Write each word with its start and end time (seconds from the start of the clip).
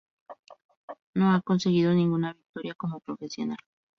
No 1.13 1.31
ha 1.31 1.41
conseguido 1.43 1.93
ninguna 1.93 2.33
victoria 2.33 2.73
como 2.73 3.01
profesional. 3.01 3.59